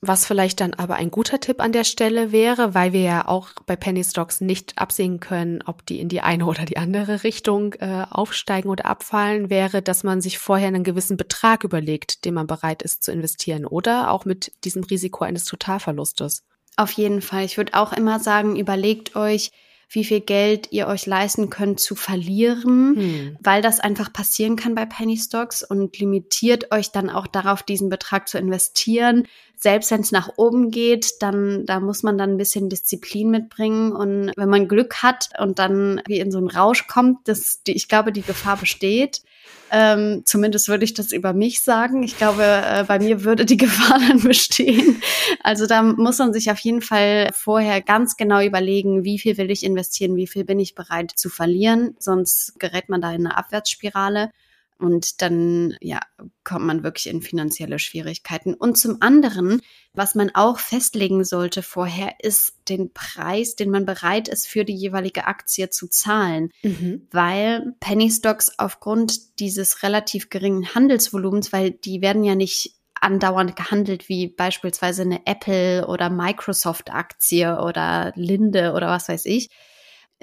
Was 0.02 0.24
vielleicht 0.24 0.60
dann 0.62 0.72
aber 0.72 0.94
ein 0.94 1.10
guter 1.10 1.40
Tipp 1.40 1.60
an 1.60 1.72
der 1.72 1.84
Stelle 1.84 2.32
wäre, 2.32 2.74
weil 2.74 2.94
wir 2.94 3.02
ja 3.02 3.28
auch 3.28 3.50
bei 3.66 3.76
Penny 3.76 4.02
Stocks 4.02 4.40
nicht 4.40 4.78
absehen 4.78 5.20
können, 5.20 5.62
ob 5.66 5.84
die 5.84 6.00
in 6.00 6.08
die 6.08 6.22
eine 6.22 6.46
oder 6.46 6.64
die 6.64 6.78
andere 6.78 7.22
Richtung 7.22 7.74
äh, 7.74 8.06
aufsteigen 8.08 8.70
oder 8.70 8.86
abfallen, 8.86 9.50
wäre, 9.50 9.82
dass 9.82 10.02
man 10.02 10.22
sich 10.22 10.38
vorher 10.38 10.68
einen 10.68 10.84
gewissen 10.84 11.18
Betrag 11.18 11.64
überlegt, 11.64 12.24
den 12.24 12.32
man 12.32 12.46
bereit 12.46 12.82
ist 12.82 13.02
zu 13.02 13.12
investieren 13.12 13.66
oder 13.66 14.10
auch 14.10 14.24
mit 14.24 14.52
diesem 14.64 14.84
Risiko 14.84 15.24
eines 15.24 15.44
Totalverlustes. 15.44 16.44
Auf 16.76 16.92
jeden 16.92 17.20
Fall. 17.20 17.44
Ich 17.44 17.58
würde 17.58 17.74
auch 17.74 17.92
immer 17.92 18.20
sagen, 18.20 18.56
überlegt 18.56 19.16
euch, 19.16 19.50
wie 19.92 20.04
viel 20.04 20.20
Geld 20.20 20.68
ihr 20.70 20.86
euch 20.86 21.04
leisten 21.06 21.50
könnt 21.50 21.80
zu 21.80 21.96
verlieren, 21.96 22.96
hm. 22.96 23.36
weil 23.40 23.60
das 23.60 23.80
einfach 23.80 24.12
passieren 24.12 24.54
kann 24.54 24.76
bei 24.76 24.86
Penny 24.86 25.16
Stocks 25.16 25.64
und 25.64 25.98
limitiert 25.98 26.72
euch 26.72 26.92
dann 26.92 27.10
auch 27.10 27.26
darauf, 27.26 27.64
diesen 27.64 27.88
Betrag 27.88 28.28
zu 28.28 28.38
investieren. 28.38 29.26
Selbst 29.56 29.90
wenn 29.90 30.00
es 30.00 30.12
nach 30.12 30.30
oben 30.36 30.70
geht, 30.70 31.20
dann 31.20 31.66
da 31.66 31.80
muss 31.80 32.04
man 32.04 32.16
dann 32.16 32.30
ein 32.30 32.38
bisschen 32.38 32.68
Disziplin 32.68 33.30
mitbringen 33.30 33.92
und 33.92 34.32
wenn 34.36 34.48
man 34.48 34.68
Glück 34.68 35.02
hat 35.02 35.30
und 35.38 35.58
dann 35.58 36.00
wie 36.06 36.20
in 36.20 36.30
so 36.30 36.38
einen 36.38 36.48
Rausch 36.48 36.86
kommt, 36.86 37.26
das, 37.28 37.62
die, 37.64 37.72
ich 37.72 37.88
glaube, 37.88 38.12
die 38.12 38.22
Gefahr 38.22 38.56
besteht, 38.56 39.22
ähm, 39.70 40.22
zumindest 40.24 40.68
würde 40.68 40.84
ich 40.84 40.94
das 40.94 41.12
über 41.12 41.32
mich 41.32 41.62
sagen. 41.62 42.02
Ich 42.02 42.16
glaube, 42.16 42.42
äh, 42.42 42.84
bei 42.84 42.98
mir 42.98 43.24
würde 43.24 43.44
die 43.44 43.56
Gefahr 43.58 44.00
dann 44.00 44.20
bestehen. 44.20 45.02
Also 45.42 45.66
da 45.66 45.82
muss 45.82 46.18
man 46.18 46.32
sich 46.32 46.50
auf 46.50 46.58
jeden 46.58 46.82
Fall 46.82 47.30
vorher 47.32 47.80
ganz 47.80 48.16
genau 48.16 48.42
überlegen, 48.42 49.04
wie 49.04 49.18
viel 49.18 49.36
will 49.38 49.50
ich 49.50 49.64
investieren, 49.64 50.16
wie 50.16 50.26
viel 50.26 50.44
bin 50.44 50.58
ich 50.58 50.74
bereit 50.74 51.12
zu 51.14 51.28
verlieren. 51.28 51.94
Sonst 51.98 52.58
gerät 52.58 52.88
man 52.88 53.00
da 53.00 53.12
in 53.12 53.26
eine 53.26 53.36
Abwärtsspirale. 53.36 54.30
Und 54.80 55.20
dann, 55.20 55.76
ja, 55.80 56.00
kommt 56.42 56.64
man 56.64 56.82
wirklich 56.82 57.08
in 57.08 57.22
finanzielle 57.22 57.78
Schwierigkeiten. 57.78 58.54
Und 58.54 58.78
zum 58.78 59.02
anderen, 59.02 59.60
was 59.92 60.14
man 60.14 60.30
auch 60.34 60.58
festlegen 60.58 61.24
sollte 61.24 61.62
vorher, 61.62 62.14
ist 62.20 62.54
den 62.68 62.92
Preis, 62.92 63.56
den 63.56 63.70
man 63.70 63.84
bereit 63.84 64.28
ist, 64.28 64.48
für 64.48 64.64
die 64.64 64.74
jeweilige 64.74 65.26
Aktie 65.26 65.68
zu 65.68 65.88
zahlen. 65.88 66.50
Mhm. 66.62 67.06
Weil 67.10 67.74
Penny 67.80 68.10
Stocks 68.10 68.52
aufgrund 68.58 69.38
dieses 69.38 69.82
relativ 69.82 70.30
geringen 70.30 70.74
Handelsvolumens, 70.74 71.52
weil 71.52 71.72
die 71.72 72.00
werden 72.00 72.24
ja 72.24 72.34
nicht 72.34 72.74
andauernd 73.00 73.56
gehandelt 73.56 74.08
wie 74.08 74.28
beispielsweise 74.28 75.02
eine 75.02 75.26
Apple 75.26 75.86
oder 75.86 76.10
Microsoft 76.10 76.90
Aktie 76.92 77.60
oder 77.60 78.12
Linde 78.14 78.72
oder 78.72 78.88
was 78.88 79.08
weiß 79.08 79.26
ich, 79.26 79.50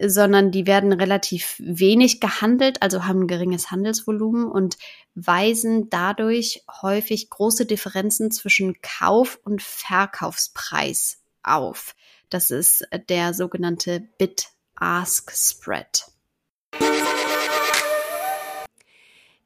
sondern 0.01 0.51
die 0.51 0.68
werden 0.68 0.94
relativ 0.94 1.56
wenig 1.60 2.20
gehandelt, 2.20 2.82
also 2.82 3.06
haben 3.06 3.22
ein 3.22 3.27
geringes 3.27 3.72
Handelsvolumen 3.72 4.50
und 4.50 4.77
weisen 5.16 5.89
dadurch 5.89 6.63
häufig 6.82 7.30
große 7.30 7.66
Differenzen 7.66 8.32
zwischen 8.32 8.82
Kauf- 8.82 9.39
und 9.44 9.62
Verkaufspreis 9.62 11.20
auf. 11.42 11.96
Das 12.30 12.51
ist 12.51 12.88
der 13.10 13.34
sogenannte 13.34 14.01
Bid-Ask-Spread. 14.18 16.06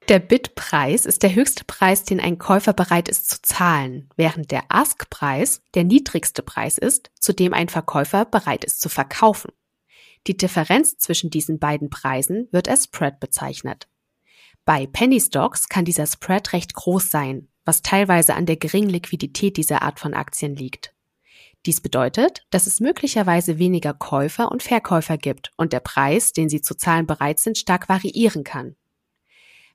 Der 0.10 0.20
Bid-Preis 0.20 1.06
ist 1.06 1.24
der 1.24 1.36
höchste 1.36 1.64
Preis, 1.64 2.04
den 2.04 2.20
ein 2.20 2.38
Käufer 2.38 2.74
bereit 2.74 3.08
ist 3.08 3.30
zu 3.30 3.42
zahlen, 3.42 4.10
während 4.18 4.52
der 4.52 4.64
Ask-Preis 4.68 5.62
der 5.74 5.86
niedrigste 5.86 6.42
Preis 6.42 6.78
ist, 6.78 7.12
zu 7.18 7.32
dem 7.32 7.54
ein 7.54 7.70
Verkäufer 7.70 8.26
bereit 8.26 8.66
ist 8.66 8.82
zu 8.82 8.90
verkaufen. 8.90 9.54
Die 10.28 10.38
Differenz 10.38 10.98
zwischen 10.98 11.30
diesen 11.30 11.60
beiden 11.60 11.90
Preisen 11.90 12.48
wird 12.52 12.70
als 12.70 12.86
Spread 12.86 13.20
bezeichnet. 13.20 13.88
Bei 14.66 14.86
Penny 14.86 15.20
Stocks 15.20 15.68
kann 15.68 15.86
dieser 15.86 16.06
Spread 16.06 16.54
recht 16.54 16.74
groß 16.74 17.10
sein, 17.10 17.48
was 17.66 17.82
teilweise 17.82 18.36
an 18.36 18.46
der 18.46 18.58
geringen 18.58 18.90
Liquidität 18.90 19.58
dieser 19.58 19.82
Art 19.82 20.00
von 20.00 20.14
Aktien 20.14 20.56
liegt. 20.56 20.94
Dies 21.66 21.82
bedeutet, 21.82 22.46
dass 22.50 22.66
es 22.68 22.80
möglicherweise 22.80 23.60
weniger 23.60 23.94
Käufer 23.94 24.52
und 24.52 24.64
Verkäufer 24.64 25.18
gibt 25.18 25.52
und 25.58 25.74
der 25.74 25.80
Preis, 25.80 26.34
den 26.34 26.50
sie 26.50 26.62
zu 26.62 26.76
zahlen 26.76 27.06
bereit 27.06 27.40
sind, 27.40 27.58
stark 27.58 27.88
variieren 27.88 28.44
kann. 28.44 28.76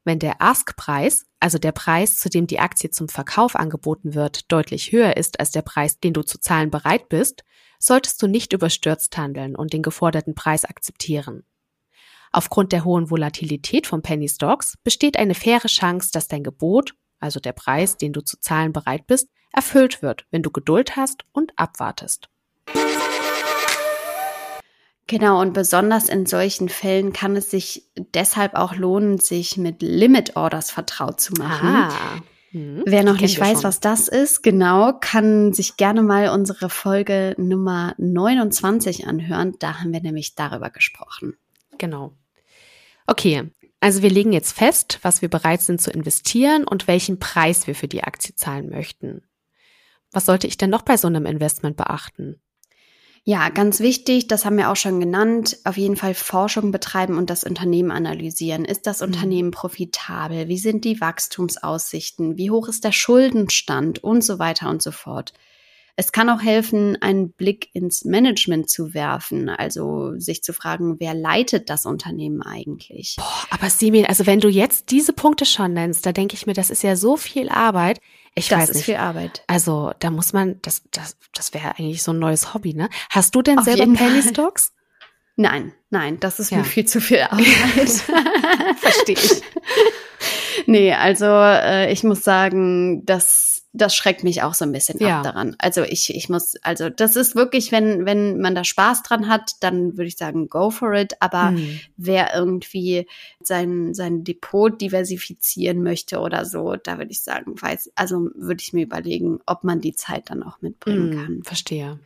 Wenn 0.05 0.19
der 0.21 0.41
Ask-Preis, 0.41 1.27
also 1.41 1.59
der 1.59 1.73
Preis, 1.73 2.17
zu 2.17 2.29
dem 2.29 2.47
die 2.47 2.61
Aktie 2.61 2.91
zum 2.91 3.09
Verkauf 3.09 3.57
angeboten 3.57 4.15
wird, 4.15 4.51
deutlich 4.53 4.93
höher 4.93 5.17
ist 5.17 5.41
als 5.41 5.51
der 5.51 5.63
Preis, 5.63 5.99
den 5.99 6.13
du 6.13 6.23
zu 6.23 6.39
zahlen 6.39 6.71
bereit 6.71 7.09
bist, 7.09 7.45
solltest 7.79 8.23
du 8.23 8.27
nicht 8.27 8.53
überstürzt 8.53 9.17
handeln 9.17 9.57
und 9.57 9.73
den 9.73 9.83
geforderten 9.83 10.35
Preis 10.35 10.65
akzeptieren. 10.65 11.45
Aufgrund 12.33 12.73
der 12.73 12.85
hohen 12.85 13.11
Volatilität 13.11 13.87
von 13.87 14.03
Penny 14.03 14.29
Stocks 14.29 14.77
besteht 14.83 15.19
eine 15.19 15.35
faire 15.35 15.69
Chance, 15.69 16.11
dass 16.13 16.29
dein 16.29 16.45
Gebot, 16.45 16.95
also 17.19 17.41
der 17.41 17.53
Preis, 17.53 17.97
den 17.97 18.13
du 18.13 18.21
zu 18.21 18.39
zahlen 18.41 18.73
bereit 18.73 19.07
bist, 19.07 19.29
erfüllt 19.53 20.03
wird, 20.03 20.27
wenn 20.31 20.43
du 20.43 20.51
Geduld 20.51 20.97
hast 20.97 21.25
und 21.33 21.53
abwartest. 21.57 22.29
Genau, 25.09 25.41
und 25.41 25.53
besonders 25.53 26.09
in 26.09 26.27
solchen 26.27 26.69
Fällen 26.69 27.13
kann 27.13 27.37
es 27.37 27.51
sich 27.51 27.89
deshalb 27.97 28.55
auch 28.55 28.75
lohnen, 28.75 29.19
sich 29.19 29.57
mit 29.57 29.81
Limit 29.81 30.37
Orders 30.37 30.73
vertraut 30.73 31.21
zu 31.21 31.33
machen. 31.35 31.69
Ah. 31.69 32.21
Hm, 32.51 32.83
Wer 32.87 33.03
noch 33.03 33.21
nicht 33.21 33.41
weiß, 33.41 33.55
schon. 33.55 33.65
was 33.65 33.81
das 33.81 34.09
ist, 34.09 34.43
genau, 34.43 34.93
kann 35.01 35.53
sich 35.53 35.77
gerne 35.77 36.03
mal 36.03 36.29
unsere 36.29 36.71
Folge 36.71 37.35
Nummer 37.39 37.95
29 37.99 39.07
anhören. 39.07 39.55
Da 39.59 39.81
haben 39.81 39.93
wir 39.93 40.01
nämlich 40.01 40.35
darüber 40.35 40.71
gesprochen. 40.71 41.37
Genau. 41.79 42.13
Okay, 43.07 43.51
also 43.81 44.03
wir 44.03 44.11
legen 44.11 44.33
jetzt 44.33 44.53
fest, 44.53 44.99
was 45.03 45.23
wir 45.23 45.29
bereit 45.29 45.63
sind 45.63 45.81
zu 45.81 45.91
investieren 45.91 46.65
und 46.65 46.89
welchen 46.89 47.19
Preis 47.19 47.67
wir 47.67 47.75
für 47.75 47.89
die 47.89 48.05
Aktie 48.05 48.35
zahlen 48.35 48.69
möchten. 48.71 49.23
Was 50.13 50.27
sollte 50.27 50.47
ich 50.47 50.57
denn 50.57 50.71
noch 50.71 50.83
bei 50.83 50.97
so 50.97 51.09
einem 51.09 51.27
Investment 51.27 51.77
beachten? 51.77 52.41
Ja, 53.29 53.49
ganz 53.49 53.81
wichtig, 53.81 54.29
das 54.29 54.45
haben 54.45 54.57
wir 54.57 54.71
auch 54.71 54.77
schon 54.77 55.01
genannt, 55.01 55.59
auf 55.65 55.77
jeden 55.77 55.97
Fall 55.97 56.15
Forschung 56.15 56.71
betreiben 56.71 57.19
und 57.19 57.29
das 57.29 57.43
Unternehmen 57.43 57.91
analysieren. 57.91 58.65
Ist 58.65 58.87
das 58.87 59.01
mhm. 59.01 59.07
Unternehmen 59.09 59.51
profitabel? 59.51 60.47
Wie 60.47 60.59
sind 60.59 60.85
die 60.85 61.01
Wachstumsaussichten? 61.01 62.37
Wie 62.37 62.53
hoch 62.53 62.69
ist 62.69 62.85
der 62.85 62.93
Schuldenstand? 62.93 64.05
Und 64.05 64.23
so 64.23 64.39
weiter 64.39 64.71
und 64.71 64.81
so 64.81 64.93
fort. 64.93 65.33
Es 65.99 66.13
kann 66.13 66.29
auch 66.29 66.43
helfen, 66.43 67.01
einen 67.01 67.33
Blick 67.33 67.71
ins 67.73 68.05
Management 68.05 68.69
zu 68.69 68.93
werfen, 68.93 69.49
also 69.49 70.19
sich 70.19 70.43
zu 70.43 70.53
fragen, 70.53 71.01
wer 71.01 71.15
leitet 71.15 71.71
das 71.71 71.87
Unternehmen 71.87 72.43
eigentlich? 72.43 73.17
Boah, 73.17 73.47
aber 73.49 73.71
Simin, 73.71 74.05
also 74.05 74.27
wenn 74.27 74.41
du 74.41 74.49
jetzt 74.49 74.91
diese 74.91 75.15
Punkte 75.15 75.47
schon 75.47 75.73
nennst, 75.73 76.05
da 76.05 76.13
denke 76.13 76.35
ich 76.35 76.47
mir, 76.47 76.53
das 76.53 76.69
ist 76.69 76.83
ja 76.83 76.97
so 76.97 77.17
viel 77.17 77.49
Arbeit. 77.49 77.99
Ich 78.35 78.49
das 78.49 78.59
weiß 78.59 78.69
nicht. 78.69 78.77
ist 78.77 78.85
viel 78.85 78.97
Arbeit. 78.97 79.43
Also 79.47 79.93
da 79.99 80.11
muss 80.11 80.35
man, 80.35 80.61
das, 80.61 80.83
das, 80.91 81.17
das 81.35 81.55
wäre 81.55 81.79
eigentlich 81.79 82.03
so 82.03 82.13
ein 82.13 82.19
neues 82.19 82.53
Hobby, 82.53 82.75
ne? 82.75 82.91
Hast 83.09 83.35
du 83.35 83.41
denn 83.41 83.59
Auf 83.59 83.65
selber 83.65 83.91
Penny 83.95 84.23
Stocks? 84.23 84.75
Nein, 85.37 85.73
nein, 85.89 86.21
das 86.21 86.41
ist 86.41 86.51
ja. 86.51 86.59
mir 86.59 86.65
viel 86.65 86.85
zu 86.85 87.01
viel 87.01 87.21
Arbeit. 87.21 87.47
Verstehe 88.77 89.17
ich. 89.17 89.43
Nee, 90.67 90.93
also 90.95 91.27
äh, 91.27 91.93
ich 91.93 92.03
muss 92.03 92.25
sagen, 92.25 93.05
dass 93.05 93.56
das 93.77 93.95
schreckt 93.95 94.25
mich 94.25 94.43
auch 94.43 94.55
so 94.55 94.65
ein 94.65 94.73
bisschen 94.73 94.99
ja. 95.01 95.19
ab 95.19 95.25
daran. 95.25 95.57
Also 95.59 95.83
ich, 95.83 96.15
ich 96.15 96.29
muss, 96.29 96.57
also 96.63 96.89
das 96.89 97.17
ist 97.17 97.35
wirklich, 97.35 97.73
wenn, 97.73 98.07
wenn 98.07 98.41
man 98.41 98.55
da 98.55 98.65
Spaß 98.65 99.03
dran 99.03 99.29
hat, 99.29 99.53
dann 99.61 99.97
würde 99.97 100.09
ich 100.09 100.17
sagen, 100.17 100.49
go 100.49 100.71
for 100.71 100.95
it. 100.95 101.15
Aber 101.21 101.51
hm. 101.51 101.81
wer 101.97 102.35
irgendwie 102.35 103.07
sein, 103.43 103.95
sein 103.95 104.25
Depot 104.25 104.81
diversifizieren 104.81 105.83
möchte 105.83 106.19
oder 106.19 106.45
so, 106.45 106.77
da 106.77 106.99
würde 106.99 107.11
ich 107.11 107.23
sagen, 107.23 107.61
weiß, 107.61 107.93
also 107.95 108.31
würde 108.35 108.63
ich 108.63 108.73
mir 108.73 108.85
überlegen, 108.85 109.41
ob 109.47 109.65
man 109.65 109.81
die 109.81 109.95
Zeit 109.95 110.31
dann 110.31 110.43
auch 110.43 110.61
mitbringen 110.61 111.13
hm, 111.13 111.17
kann. 111.17 111.43
Verstehe. 111.43 111.99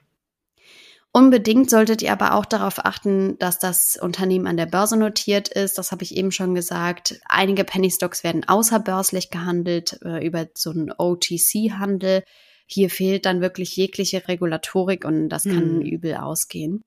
Unbedingt 1.12 1.70
solltet 1.70 2.02
ihr 2.02 2.12
aber 2.12 2.34
auch 2.34 2.44
darauf 2.44 2.84
achten, 2.84 3.36
dass 3.38 3.58
das 3.58 3.98
Unternehmen 4.00 4.46
an 4.46 4.56
der 4.56 4.66
Börse 4.66 4.96
notiert 4.96 5.48
ist. 5.48 5.76
Das 5.76 5.90
habe 5.90 6.04
ich 6.04 6.16
eben 6.16 6.30
schon 6.30 6.54
gesagt. 6.54 7.20
Einige 7.28 7.64
Penny 7.64 7.90
Stocks 7.90 8.22
werden 8.22 8.48
außerbörslich 8.48 9.30
gehandelt 9.30 9.98
äh, 10.04 10.24
über 10.24 10.46
so 10.54 10.70
einen 10.70 10.92
OTC-Handel. 10.96 12.22
Hier 12.64 12.90
fehlt 12.90 13.26
dann 13.26 13.40
wirklich 13.40 13.74
jegliche 13.74 14.28
Regulatorik 14.28 15.04
und 15.04 15.28
das 15.30 15.42
kann 15.42 15.80
hm. 15.80 15.80
übel 15.80 16.14
ausgehen. 16.14 16.84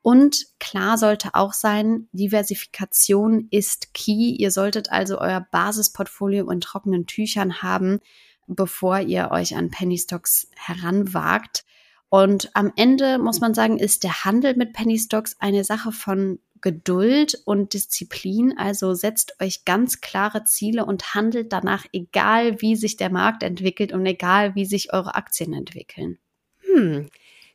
Und 0.00 0.46
klar 0.58 0.98
sollte 0.98 1.30
auch 1.34 1.52
sein, 1.52 2.08
Diversifikation 2.10 3.46
ist 3.52 3.94
key. 3.94 4.34
Ihr 4.36 4.50
solltet 4.50 4.90
also 4.90 5.20
euer 5.20 5.46
Basisportfolio 5.52 6.50
in 6.50 6.60
trockenen 6.60 7.06
Tüchern 7.06 7.62
haben, 7.62 8.00
bevor 8.48 8.98
ihr 8.98 9.30
euch 9.30 9.54
an 9.54 9.70
Penny 9.70 9.98
Stocks 9.98 10.48
heranwagt. 10.56 11.64
Und 12.12 12.50
am 12.52 12.74
Ende 12.76 13.16
muss 13.16 13.40
man 13.40 13.54
sagen, 13.54 13.78
ist 13.78 14.04
der 14.04 14.26
Handel 14.26 14.54
mit 14.54 14.74
Penny 14.74 14.98
Stocks 14.98 15.34
eine 15.38 15.64
Sache 15.64 15.92
von 15.92 16.40
Geduld 16.60 17.40
und 17.46 17.72
Disziplin. 17.72 18.52
Also 18.58 18.92
setzt 18.92 19.40
euch 19.40 19.64
ganz 19.64 20.02
klare 20.02 20.44
Ziele 20.44 20.84
und 20.84 21.14
handelt 21.14 21.54
danach, 21.54 21.86
egal 21.90 22.60
wie 22.60 22.76
sich 22.76 22.98
der 22.98 23.08
Markt 23.08 23.42
entwickelt 23.42 23.94
und 23.94 24.04
egal 24.04 24.54
wie 24.54 24.66
sich 24.66 24.92
eure 24.92 25.14
Aktien 25.14 25.54
entwickeln. 25.54 26.18
Hm. 26.58 27.08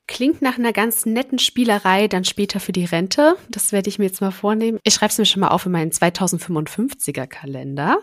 Klingt 0.07 0.41
nach 0.41 0.57
einer 0.57 0.73
ganz 0.73 1.05
netten 1.05 1.37
Spielerei 1.37 2.07
dann 2.07 2.23
später 2.23 2.59
für 2.59 2.71
die 2.71 2.85
Rente. 2.85 3.35
Das 3.51 3.71
werde 3.71 3.89
ich 3.89 3.99
mir 3.99 4.05
jetzt 4.05 4.21
mal 4.21 4.31
vornehmen. 4.31 4.79
Ich 4.81 4.95
schreibe 4.95 5.11
es 5.11 5.19
mir 5.19 5.25
schon 5.27 5.41
mal 5.41 5.49
auf 5.49 5.67
in 5.67 5.71
meinen 5.71 5.91
2055er 5.91 7.27
Kalender. 7.27 7.99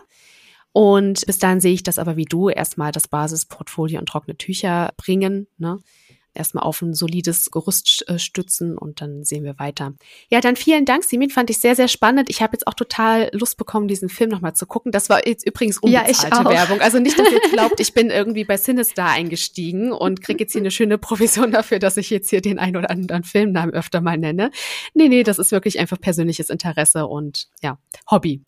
Und 0.71 1.25
bis 1.25 1.37
dahin 1.37 1.59
sehe 1.59 1.73
ich 1.73 1.83
das 1.83 1.99
aber 1.99 2.15
wie 2.15 2.23
du 2.23 2.47
erstmal 2.47 2.93
das 2.93 3.09
Basisportfolio 3.09 3.99
und 3.99 4.07
trockene 4.07 4.37
Tücher 4.37 4.93
bringen. 4.95 5.47
Ne? 5.57 5.79
Erstmal 6.35 6.63
auf 6.63 6.81
ein 6.81 6.93
solides 6.93 7.51
Gerüst 7.51 8.05
äh, 8.07 8.19
stützen 8.19 8.77
und 8.77 9.01
dann 9.01 9.23
sehen 9.23 9.43
wir 9.43 9.59
weiter. 9.59 9.93
Ja, 10.29 10.41
dann 10.41 10.55
vielen 10.55 10.85
Dank, 10.85 11.03
Simin, 11.03 11.29
fand 11.29 11.49
ich 11.49 11.59
sehr, 11.59 11.75
sehr 11.75 11.87
spannend. 11.87 12.29
Ich 12.29 12.41
habe 12.41 12.53
jetzt 12.53 12.67
auch 12.67 12.73
total 12.73 13.29
Lust 13.33 13.57
bekommen, 13.57 13.87
diesen 13.87 14.09
Film 14.09 14.29
nochmal 14.29 14.55
zu 14.55 14.65
gucken. 14.65 14.91
Das 14.91 15.09
war 15.09 15.27
jetzt 15.27 15.45
übrigens 15.45 15.77
unbezahlte 15.77 16.37
ja, 16.37 16.49
Werbung. 16.49 16.81
Also 16.81 16.99
nicht, 16.99 17.17
dass 17.17 17.31
ihr 17.31 17.39
glaubt, 17.51 17.79
ich 17.79 17.93
bin 17.93 18.09
irgendwie 18.09 18.43
bei 18.43 18.57
Sinister 18.57 19.05
eingestiegen 19.05 19.91
und 19.91 20.21
kriege 20.21 20.43
jetzt 20.43 20.53
hier 20.53 20.61
eine 20.61 20.71
schöne 20.71 20.97
Provision 20.97 21.51
dafür, 21.51 21.79
dass 21.79 21.97
ich 21.97 22.09
jetzt 22.09 22.29
hier 22.29 22.41
den 22.41 22.59
ein 22.59 22.75
oder 22.77 22.89
anderen 22.89 23.23
Filmnamen 23.23 23.73
öfter 23.73 24.01
mal 24.01 24.17
nenne. 24.17 24.51
Nee, 24.93 25.09
nee, 25.09 25.23
das 25.23 25.39
ist 25.39 25.51
wirklich 25.51 25.79
einfach 25.79 25.99
persönliches 25.99 26.49
Interesse 26.49 27.07
und 27.07 27.47
ja, 27.61 27.77
Hobby. 28.09 28.41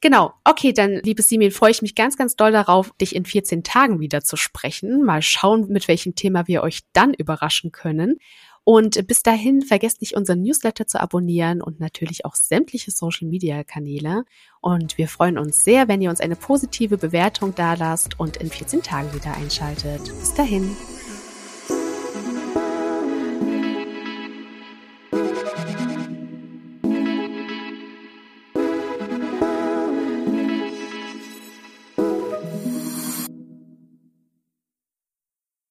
Genau, 0.00 0.32
okay, 0.44 0.72
dann, 0.72 1.00
liebes 1.02 1.28
Simeon, 1.28 1.50
freue 1.50 1.72
ich 1.72 1.82
mich 1.82 1.96
ganz, 1.96 2.16
ganz 2.16 2.36
doll 2.36 2.52
darauf, 2.52 2.92
dich 3.00 3.16
in 3.16 3.24
14 3.24 3.64
Tagen 3.64 3.98
wieder 3.98 4.22
zu 4.22 4.36
sprechen. 4.36 5.02
Mal 5.02 5.22
schauen, 5.22 5.66
mit 5.68 5.88
welchem 5.88 6.14
Thema 6.14 6.46
wir 6.46 6.62
euch 6.62 6.82
dann 6.92 7.14
überraschen 7.14 7.72
können. 7.72 8.18
Und 8.62 9.06
bis 9.06 9.22
dahin 9.22 9.62
vergesst 9.62 10.02
nicht, 10.02 10.14
unseren 10.14 10.42
Newsletter 10.42 10.86
zu 10.86 11.00
abonnieren 11.00 11.62
und 11.62 11.80
natürlich 11.80 12.26
auch 12.26 12.34
sämtliche 12.34 12.90
Social-Media-Kanäle. 12.90 14.24
Und 14.60 14.98
wir 14.98 15.08
freuen 15.08 15.38
uns 15.38 15.64
sehr, 15.64 15.88
wenn 15.88 16.02
ihr 16.02 16.10
uns 16.10 16.20
eine 16.20 16.36
positive 16.36 16.98
Bewertung 16.98 17.54
dalasst 17.54 18.20
und 18.20 18.36
in 18.36 18.50
14 18.50 18.82
Tagen 18.82 19.12
wieder 19.14 19.34
einschaltet. 19.36 20.04
Bis 20.20 20.34
dahin. 20.34 20.76